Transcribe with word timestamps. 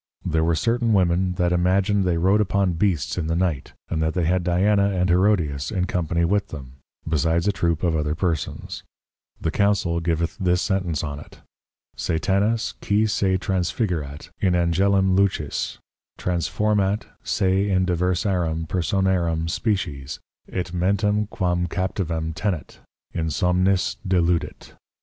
There 0.25 0.43
were 0.43 0.55
certain 0.55 0.93
Women 0.93 1.33
that 1.33 1.51
imagined 1.51 2.05
they 2.05 2.17
rode 2.17 2.41
upon 2.41 2.73
Beasts 2.73 3.19
in 3.19 3.27
the 3.27 3.35
Night, 3.35 3.73
and 3.87 4.01
that 4.01 4.15
they 4.15 4.23
had 4.25 4.43
Diana 4.43 4.89
and 4.89 5.07
Herodius 5.11 5.69
in 5.69 5.85
company 5.85 6.25
with 6.25 6.47
them, 6.47 6.77
besides 7.07 7.47
a 7.47 7.51
Troop 7.51 7.83
of 7.83 7.95
other 7.95 8.15
Persons; 8.15 8.81
the 9.39 9.51
Council 9.51 9.99
giveth 9.99 10.39
this 10.39 10.59
Sentence 10.59 11.03
on 11.03 11.19
it; 11.19 11.41
_Satanas 11.95 12.73
qui 12.81 13.05
se 13.05 13.37
transfigurat 13.37 14.31
in 14.39 14.55
Angelum 14.55 15.13
Lucis, 15.15 15.77
transformat 16.17 17.03
se 17.23 17.69
in 17.69 17.85
diversarum 17.85 18.67
personarum 18.67 19.47
species, 19.47 20.19
& 20.35 20.51
mentem 20.51 21.29
quam 21.29 21.67
captivam 21.67 22.33
tenet, 22.33 22.79
in 23.13 23.29
somnis 23.29 23.97
deludit. 24.03 24.73